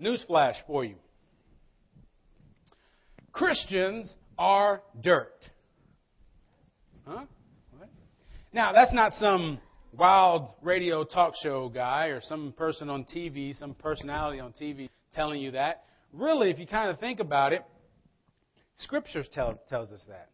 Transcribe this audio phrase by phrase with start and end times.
[0.00, 0.96] newsflash for you
[3.34, 5.34] Christians are dirt.
[7.04, 7.24] Huh?
[7.76, 7.88] What?
[8.52, 9.58] Now, that's not some
[9.92, 15.40] wild radio talk show guy or some person on TV, some personality on TV telling
[15.40, 15.84] you that.
[16.12, 17.64] Really, if you kind of think about it,
[18.76, 20.30] Scripture tell, tells us that.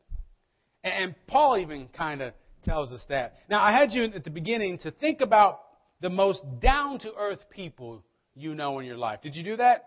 [0.84, 2.34] And Paul even kind of
[2.64, 3.36] tells us that.
[3.48, 5.60] Now, I had you at the beginning to think about
[6.02, 8.04] the most down to earth people
[8.40, 9.20] you know in your life.
[9.22, 9.86] Did you do that?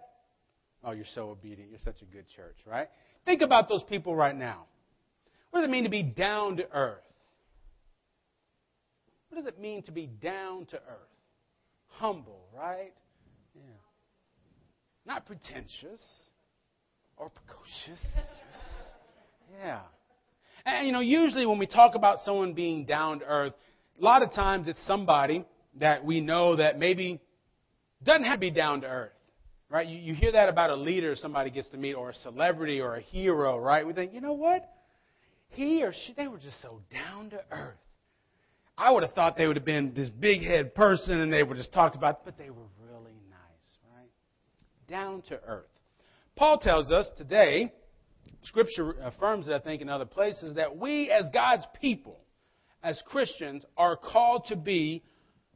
[0.84, 1.70] Oh, you're so obedient.
[1.70, 2.90] You're such a good church, right?
[3.26, 4.66] Think about those people right now.
[5.52, 7.04] What does it mean to be down to earth?
[9.30, 11.14] What does it mean to be down to earth?
[11.88, 12.94] Humble, right?
[13.56, 13.62] Yeah.
[15.06, 16.02] Not pretentious
[17.18, 18.04] or precocious.
[19.64, 19.82] yeah.
[20.66, 23.54] And, you know, usually when we talk about someone being down to earth,
[24.00, 25.46] a lot of times it's somebody
[25.80, 27.20] that we know that maybe
[28.04, 29.12] doesn't have to be down to earth.
[29.70, 29.88] Right?
[29.88, 32.96] You, you hear that about a leader somebody gets to meet, or a celebrity, or
[32.96, 33.86] a hero, right?
[33.86, 34.70] We think, you know what?
[35.50, 37.78] He or she, they were just so down to earth.
[38.78, 41.56] I would have thought they would have been this big head person and they were
[41.56, 44.10] just talked about, but they were really nice, right?
[44.90, 45.66] Down to earth.
[46.36, 47.72] Paul tells us today,
[48.44, 52.20] Scripture affirms it, I think, in other places, that we as God's people,
[52.82, 55.04] as Christians, are called to be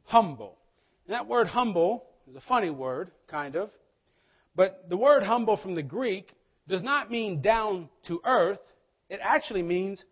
[0.04, 0.56] humble.
[1.06, 3.70] And that word humble is a funny word, kind of.
[4.54, 6.34] But the word humble from the Greek
[6.68, 8.58] does not mean down to earth,
[9.08, 10.04] it actually means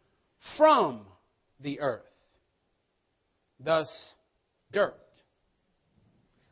[0.56, 1.03] from
[1.61, 2.06] the earth.
[3.61, 3.89] Thus,
[4.73, 4.95] dirt.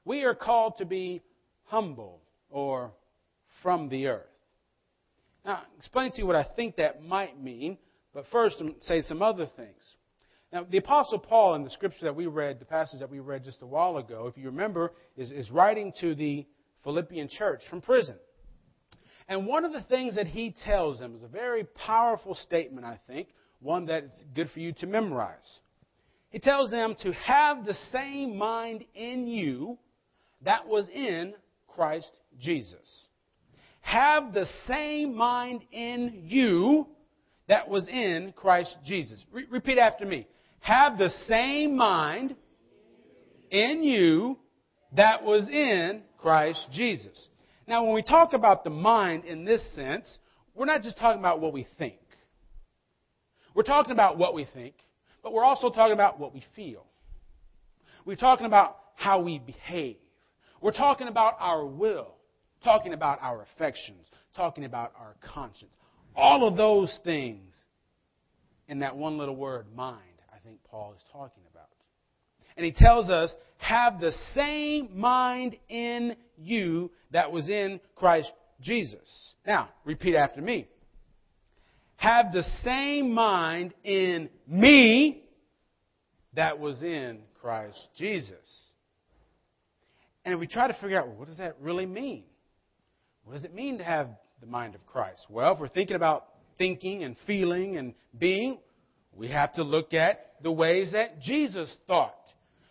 [0.04, 1.22] We are called to be
[1.64, 2.92] humble or
[3.62, 4.26] from the earth.
[5.44, 7.78] Now, I'll explain to you what I think that might mean,
[8.12, 9.82] but first, say some other things.
[10.54, 13.42] Now, the Apostle Paul in the scripture that we read, the passage that we read
[13.42, 16.46] just a while ago, if you remember, is, is writing to the
[16.84, 18.14] Philippian church from prison.
[19.26, 23.00] And one of the things that he tells them is a very powerful statement, I
[23.08, 25.58] think, one that's good for you to memorize.
[26.30, 29.76] He tells them to have the same mind in you
[30.42, 31.34] that was in
[31.66, 33.06] Christ Jesus.
[33.80, 36.86] Have the same mind in you
[37.48, 39.24] that was in Christ Jesus.
[39.32, 40.28] Re- repeat after me.
[40.64, 42.34] Have the same mind
[43.50, 44.38] in you
[44.96, 47.28] that was in Christ Jesus.
[47.68, 50.06] Now, when we talk about the mind in this sense,
[50.54, 51.98] we're not just talking about what we think.
[53.54, 54.76] We're talking about what we think,
[55.22, 56.86] but we're also talking about what we feel.
[58.06, 59.96] We're talking about how we behave.
[60.62, 62.14] We're talking about our will,
[62.62, 65.72] talking about our affections, talking about our conscience.
[66.16, 67.52] All of those things
[68.66, 70.00] in that one little word, mind,
[70.44, 71.68] think Paul is talking about.
[72.56, 79.34] And he tells us, have the same mind in you that was in Christ Jesus.
[79.46, 80.68] Now, repeat after me.
[81.96, 85.24] Have the same mind in me
[86.34, 88.36] that was in Christ Jesus.
[90.24, 92.24] And if we try to figure out, well, what does that really mean?
[93.24, 94.08] What does it mean to have
[94.40, 95.26] the mind of Christ?
[95.28, 96.26] Well, if we're thinking about
[96.58, 98.58] thinking and feeling and being,
[99.16, 102.14] we have to look at the ways that Jesus thought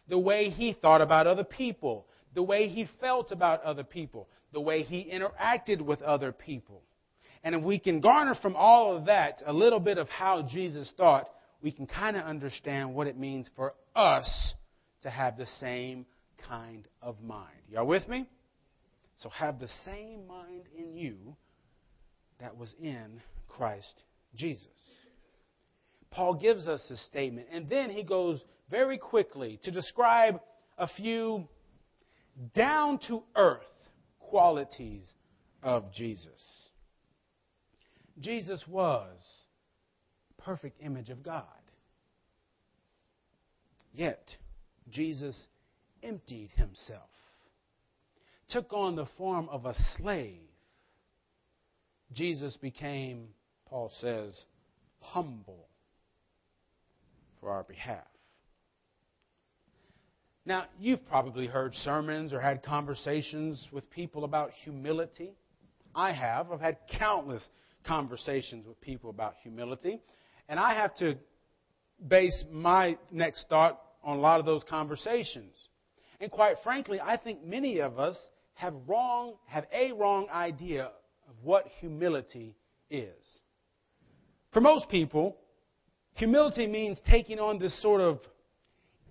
[0.07, 4.59] the way he thought about other people, the way he felt about other people, the
[4.59, 6.81] way he interacted with other people.
[7.43, 10.91] And if we can garner from all of that a little bit of how Jesus
[10.97, 11.29] thought,
[11.61, 14.53] we can kind of understand what it means for us
[15.03, 16.05] to have the same
[16.47, 17.47] kind of mind.
[17.69, 18.27] Y'all with me?
[19.21, 21.35] So have the same mind in you
[22.39, 23.93] that was in Christ
[24.35, 24.67] Jesus.
[26.13, 30.39] Paul gives us this statement, and then he goes very quickly to describe
[30.77, 31.47] a few
[32.53, 33.61] down to earth
[34.19, 35.11] qualities
[35.63, 36.69] of Jesus.
[38.19, 39.09] Jesus was
[40.37, 41.45] perfect image of God.
[43.91, 44.23] Yet
[44.91, 45.35] Jesus
[46.03, 47.09] emptied himself,
[48.49, 50.41] took on the form of a slave.
[52.11, 53.29] Jesus became,
[53.65, 54.39] Paul says,
[54.99, 55.69] humble
[57.43, 58.07] for our behalf.
[60.45, 65.33] Now, you've probably heard sermons or had conversations with people about humility.
[65.93, 66.51] I have.
[66.51, 67.47] I've had countless
[67.85, 69.99] conversations with people about humility.
[70.49, 71.15] And I have to
[72.07, 75.55] base my next thought on a lot of those conversations.
[76.19, 78.17] And quite frankly, I think many of us
[78.55, 80.91] have wrong have a wrong idea
[81.27, 82.55] of what humility
[82.89, 83.41] is.
[84.51, 85.37] For most people,
[86.15, 88.19] Humility means taking on this sort of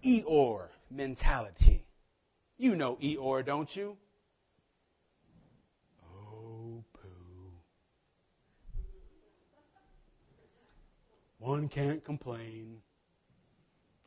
[0.05, 1.85] Eeyore mentality.
[2.59, 3.97] You know Eeyore, don't you?
[6.05, 7.53] Oh, Pooh.
[11.39, 12.77] One can't complain.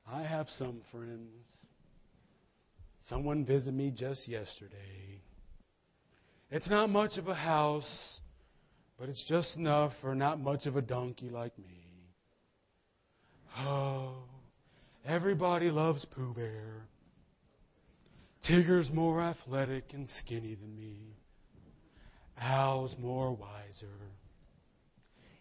[0.08, 1.48] I have some friends.
[3.10, 5.22] Someone visited me just yesterday.
[6.50, 8.20] It's not much of a house,
[8.98, 11.85] but it's just enough for not much of a donkey like me.
[13.58, 14.16] Oh,
[15.06, 16.88] everybody loves Pooh Bear.
[18.48, 21.16] Tigger's more athletic and skinny than me.
[22.42, 24.12] Owl's more wiser.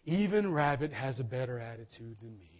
[0.05, 2.55] Even Rabbit has a better attitude than me.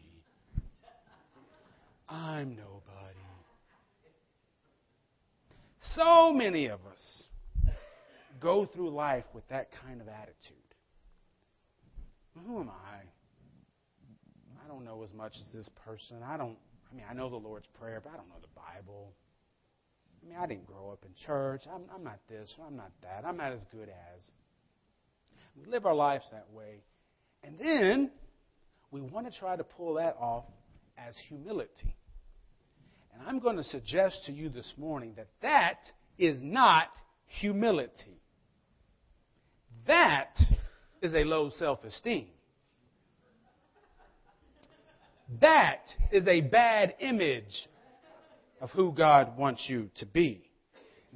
[2.09, 2.85] I'm nobody.
[5.95, 7.23] So many of us
[8.41, 10.57] go through life with that kind of attitude.
[12.45, 12.99] Who am I?
[14.75, 16.17] Don't know as much as this person.
[16.21, 16.57] I don't,
[16.91, 19.13] I mean, I know the Lord's Prayer, but I don't know the Bible.
[20.21, 21.61] I mean, I didn't grow up in church.
[21.73, 22.53] I'm, I'm not this.
[22.65, 23.23] I'm not that.
[23.25, 24.23] I'm not as good as.
[25.55, 26.83] We live our lives that way.
[27.41, 28.11] And then
[28.91, 30.43] we want to try to pull that off
[30.97, 31.95] as humility.
[33.13, 35.79] And I'm going to suggest to you this morning that that
[36.17, 36.89] is not
[37.27, 38.19] humility.
[39.87, 40.35] That
[41.01, 42.27] is a low self esteem.
[45.41, 45.81] That
[46.11, 47.67] is a bad image
[48.61, 50.49] of who God wants you to be.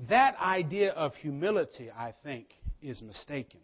[0.08, 2.48] That idea of humility, I think,
[2.82, 3.60] is mistaken.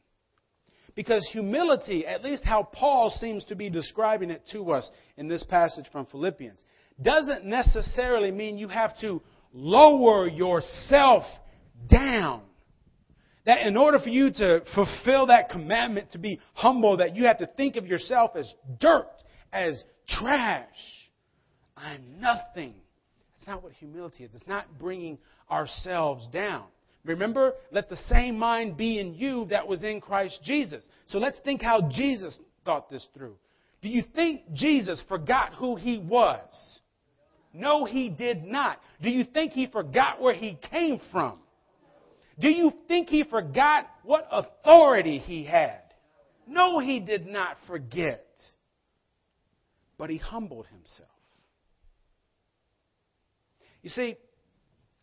[0.96, 5.44] Because humility, at least how Paul seems to be describing it to us in this
[5.44, 6.60] passage from Philippians,
[7.02, 9.22] doesn't necessarily mean you have to
[9.52, 11.24] lower yourself
[11.90, 12.42] down.
[13.46, 17.40] That in order for you to fulfill that commandment to be humble, that you have
[17.40, 19.08] to think of yourself as dirt,
[19.52, 20.68] as trash.
[21.78, 22.74] I'm nothing.
[23.34, 24.32] That's not what humility is.
[24.34, 25.18] It's not bringing
[25.52, 26.64] ourselves down.
[27.04, 30.84] Remember, let the same mind be in you that was in Christ Jesus.
[31.08, 33.36] So let's think how Jesus thought this through.
[33.82, 36.50] Do you think Jesus forgot who he was?
[37.54, 38.80] No, he did not.
[39.02, 41.38] Do you think he forgot where he came from?
[42.40, 45.82] Do you think he forgot what authority he had?
[46.48, 48.25] No, he did not forget.
[49.98, 51.10] But he humbled himself.
[53.82, 54.18] You see,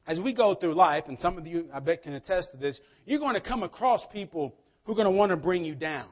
[0.07, 2.79] as we go through life, and some of you, I bet, can attest to this,
[3.07, 4.55] you're going to come across people
[4.85, 6.09] who are going to want to bring you down.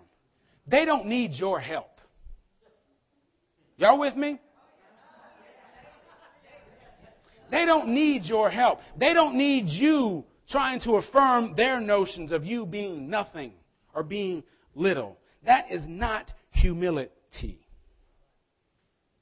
[0.66, 1.90] They don't need your help.
[3.76, 4.38] Y'all with me?
[7.50, 8.78] They don't need your help.
[8.96, 13.52] They don't need you trying to affirm their notions of you being nothing
[13.94, 14.44] or being
[14.74, 15.18] little.
[15.44, 17.60] That is not humility.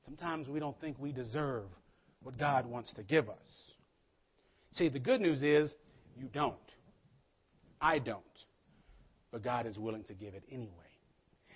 [0.09, 1.65] Sometimes we don't think we deserve
[2.23, 3.37] what God wants to give us.
[4.73, 5.75] See, the good news is
[6.17, 6.55] you don't.
[7.79, 8.23] I don't.
[9.31, 10.71] But God is willing to give it anyway.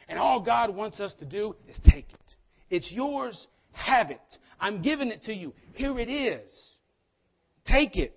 [0.06, 2.34] And all God wants us to do is take it.
[2.68, 3.46] It's yours.
[3.72, 4.20] Have it.
[4.60, 5.54] I'm giving it to you.
[5.72, 6.50] Here it is.
[7.64, 8.14] Take it.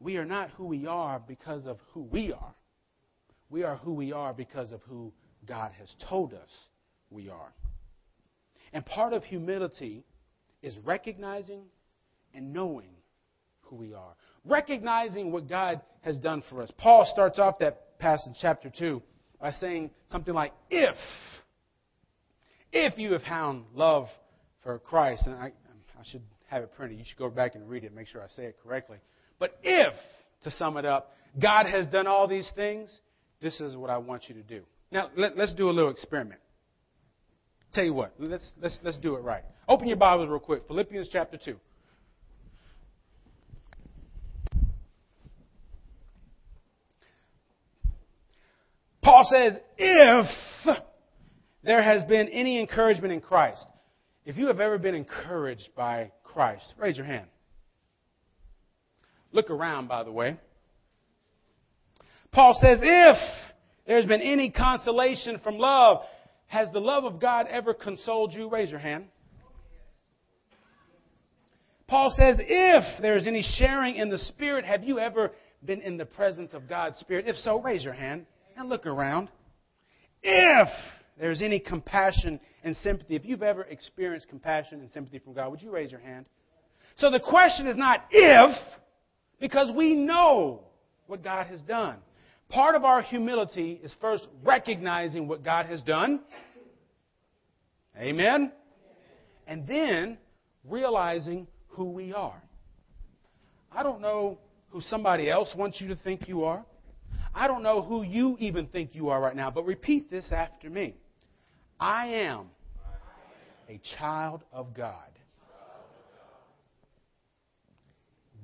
[0.00, 2.54] We are not who we are because of who we are.
[3.48, 5.14] We are who we are because of who
[5.46, 6.50] God has told us
[7.10, 7.54] we are.
[8.72, 10.04] And part of humility
[10.62, 11.62] is recognizing
[12.34, 12.90] and knowing
[13.62, 14.14] who we are.
[14.44, 16.70] Recognizing what God has done for us.
[16.78, 19.02] Paul starts off that passage, chapter 2,
[19.40, 20.96] by saying something like, If,
[22.72, 24.08] if you have found love
[24.62, 27.84] for Christ, and I, I should have it printed, you should go back and read
[27.84, 28.98] it, make sure I say it correctly.
[29.38, 29.94] But if,
[30.44, 33.00] to sum it up, God has done all these things,
[33.40, 34.62] this is what I want you to do.
[34.90, 36.40] Now, let, us do a little experiment.
[37.72, 39.42] Tell you what, let's, let's, let's do it right.
[39.68, 40.66] Open your Bibles real quick.
[40.66, 41.56] Philippians chapter 2.
[49.02, 50.26] Paul says, if
[51.62, 53.66] there has been any encouragement in Christ,
[54.24, 57.26] if you have ever been encouraged by Christ, raise your hand.
[59.32, 60.36] Look around, by the way.
[62.32, 63.16] Paul says, if
[63.86, 66.02] there's been any consolation from love,
[66.48, 68.50] has the love of God ever consoled you?
[68.50, 69.06] Raise your hand.
[71.86, 75.32] Paul says, if there's any sharing in the Spirit, have you ever
[75.64, 77.26] been in the presence of God's Spirit?
[77.26, 78.26] If so, raise your hand
[78.56, 79.28] and look around.
[80.22, 80.68] If
[81.18, 85.62] there's any compassion and sympathy, if you've ever experienced compassion and sympathy from God, would
[85.62, 86.26] you raise your hand?
[86.96, 88.56] So the question is not if,
[89.40, 90.64] because we know
[91.06, 91.96] what God has done.
[92.48, 96.20] Part of our humility is first recognizing what God has done.
[97.96, 98.52] Amen?
[99.46, 100.18] And then
[100.64, 102.42] realizing who we are.
[103.70, 104.38] I don't know
[104.70, 106.64] who somebody else wants you to think you are.
[107.34, 110.70] I don't know who you even think you are right now, but repeat this after
[110.70, 110.94] me.
[111.78, 112.46] I am
[113.68, 114.94] a child of God.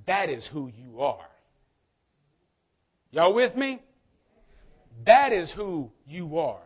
[0.07, 1.27] That is who you are.
[3.11, 3.81] Y'all with me?
[5.07, 6.63] That is who you are.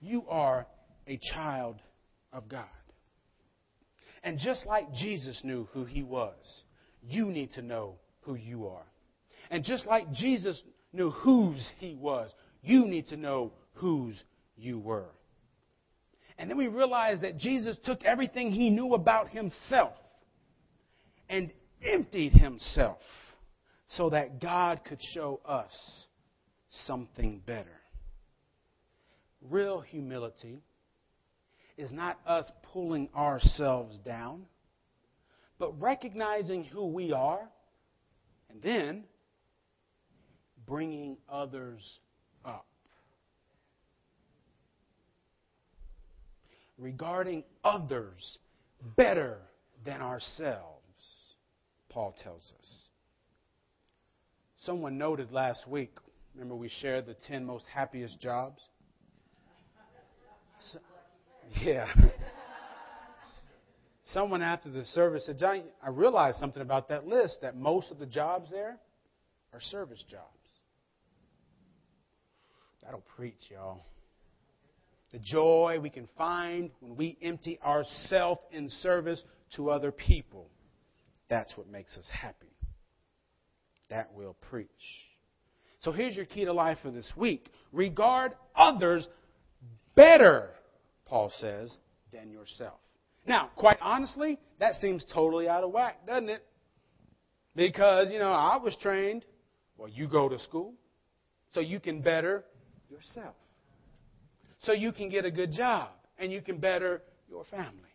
[0.00, 0.66] You are
[1.06, 1.76] a child
[2.32, 2.64] of God.
[4.24, 6.34] And just like Jesus knew who he was,
[7.02, 8.86] you need to know who you are.
[9.50, 10.60] And just like Jesus
[10.92, 12.30] knew whose he was,
[12.62, 14.22] you need to know whose
[14.56, 15.10] you were.
[16.38, 19.92] And then we realize that Jesus took everything he knew about himself
[21.28, 21.50] and
[21.84, 22.98] emptied himself
[23.88, 25.76] so that God could show us
[26.86, 27.80] something better.
[29.50, 30.62] Real humility
[31.76, 34.42] is not us pulling ourselves down,
[35.58, 37.48] but recognizing who we are
[38.50, 39.04] and then
[40.66, 41.98] bringing others
[42.44, 42.66] up.
[46.78, 48.38] Regarding others
[48.96, 49.38] better
[49.84, 50.82] than ourselves,
[51.88, 52.68] Paul tells us.
[54.64, 55.90] Someone noted last week,
[56.34, 58.60] remember we shared the 10 most happiest jobs?
[60.72, 60.78] So,
[61.62, 61.86] yeah.
[64.04, 67.98] Someone after the service said, John, I realized something about that list that most of
[67.98, 68.78] the jobs there
[69.52, 70.26] are service jobs.
[72.82, 73.80] That'll preach, y'all.
[75.12, 79.22] The joy we can find when we empty ourselves in service
[79.56, 80.48] to other people.
[81.28, 82.46] That's what makes us happy.
[83.88, 84.68] That will preach.
[85.82, 89.06] So here's your key to life for this week regard others
[89.94, 90.50] better,
[91.06, 91.76] Paul says,
[92.12, 92.78] than yourself.
[93.26, 96.44] Now, quite honestly, that seems totally out of whack, doesn't it?
[97.54, 99.24] Because, you know, I was trained,
[99.76, 100.74] well, you go to school
[101.52, 102.44] so you can better
[102.90, 103.34] yourself.
[104.60, 107.90] So you can get a good job and you can better your family.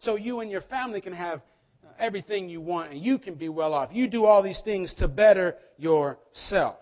[0.00, 1.40] So you and your family can have
[1.84, 3.90] uh, everything you want and you can be well off.
[3.92, 6.76] You do all these things to better yourself.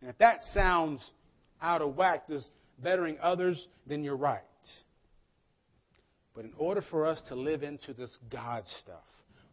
[0.00, 1.00] And if that sounds
[1.60, 2.48] out of whack, does
[2.82, 4.42] bettering others, then you're right.
[6.34, 9.02] But in order for us to live into this God stuff,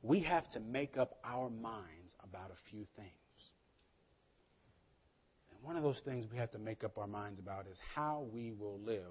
[0.03, 3.09] we have to make up our minds about a few things.
[5.51, 8.27] And one of those things we have to make up our minds about is how
[8.31, 9.01] we will live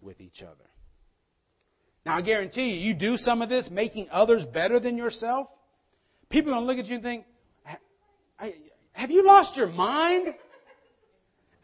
[0.00, 0.68] with each other.
[2.04, 5.46] Now, I guarantee you, you do some of this, making others better than yourself,
[6.28, 7.24] people are going to look at you and think,
[8.92, 10.34] Have you lost your mind?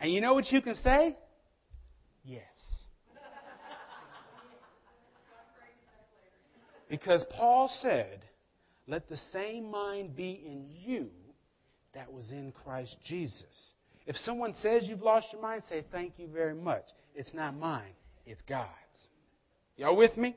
[0.01, 1.17] And you know what you can say?
[2.25, 2.47] Yes.
[6.89, 8.21] Because Paul said,
[8.89, 11.09] Let the same mind be in you
[11.95, 13.73] that was in Christ Jesus.
[14.07, 16.85] If someone says you've lost your mind, say, Thank you very much.
[17.15, 17.93] It's not mine,
[18.27, 18.69] it's God's.
[19.77, 20.37] Y'all with me?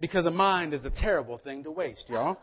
[0.00, 2.38] Because a mind is a terrible thing to waste, y'all.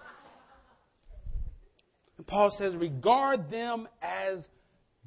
[2.18, 4.46] And Paul says, Regard them as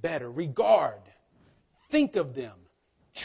[0.03, 0.31] better.
[0.31, 1.01] Regard.
[1.91, 2.55] Think of them.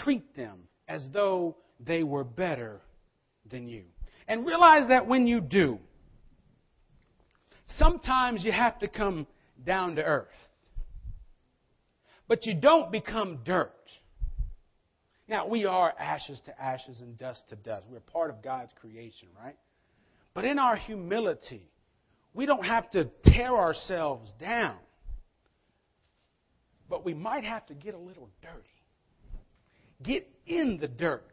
[0.04, 2.82] Treat them as though they were better
[3.50, 3.84] than you.
[4.28, 5.80] And realize that when you do,
[7.78, 9.28] sometimes you have to come
[9.66, 10.28] down to earth.
[12.28, 13.72] But you don't become dirt.
[15.28, 17.86] Now, we are ashes to ashes and dust to dust.
[17.90, 19.56] We're part of God's creation, right?
[20.34, 21.70] But in our humility,
[22.34, 24.76] we don't have to tear ourselves down.
[26.94, 28.70] But we might have to get a little dirty.
[30.04, 31.26] Get in the dirt.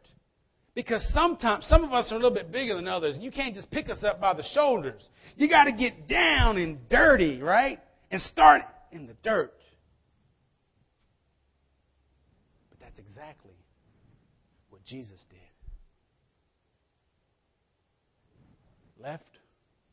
[0.73, 3.53] Because sometimes, some of us are a little bit bigger than others, and you can't
[3.53, 5.07] just pick us up by the shoulders.
[5.35, 7.79] You got to get down and dirty, right?
[8.09, 9.53] And start in the dirt.
[12.71, 13.53] But that's exactly
[14.71, 15.37] what Jesus did.
[18.99, 19.23] Left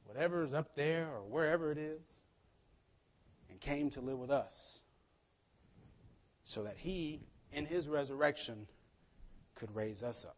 [0.06, 2.00] whatever is up there or wherever it is
[3.50, 4.48] and came to live with us
[6.48, 7.20] so that he,
[7.52, 8.66] in his resurrection,
[9.54, 10.36] could raise us up.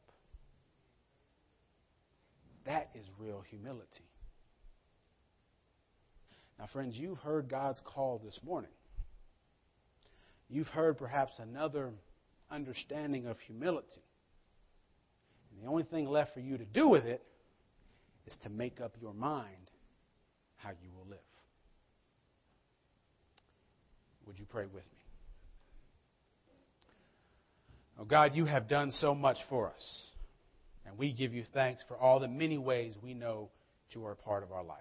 [2.66, 4.04] That is real humility.
[6.58, 8.70] Now, friends, you've heard God's call this morning.
[10.48, 11.92] You've heard perhaps another
[12.50, 14.02] understanding of humility.
[15.50, 17.22] And the only thing left for you to do with it
[18.26, 19.70] is to make up your mind
[20.56, 21.18] how you will live.
[24.26, 24.99] Would you pray with me?
[28.00, 30.06] Oh, God, you have done so much for us.
[30.86, 33.50] And we give you thanks for all the many ways we know
[33.90, 34.78] you are a part of our life.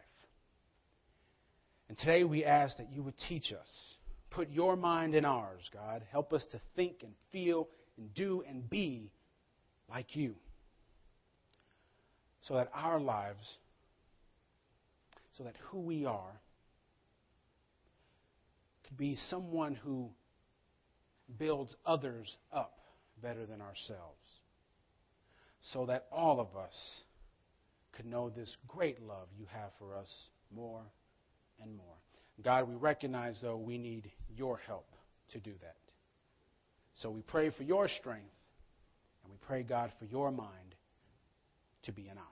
[1.90, 3.68] And today we ask that you would teach us.
[4.30, 6.04] Put your mind in ours, God.
[6.12, 9.12] Help us to think and feel and do and be
[9.90, 10.36] like you
[12.44, 13.58] so that our lives,
[15.38, 16.40] so that who we are,
[18.88, 20.10] could be someone who
[21.38, 22.79] builds others up
[23.22, 24.20] better than ourselves,
[25.74, 27.04] so that all of us
[27.94, 30.10] could know this great love you have for us
[30.56, 30.82] more
[31.62, 31.86] and more.
[32.44, 34.88] God, we recognize, though, we need your help
[35.34, 35.76] to do that.
[36.96, 38.32] So we pray for your strength,
[39.24, 40.76] and we pray, God, for your mind
[41.84, 42.26] to be in ours.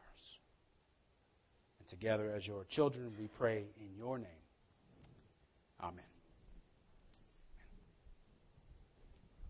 [1.79, 4.27] And together, as your children, we pray in your name.
[5.81, 6.16] Amen.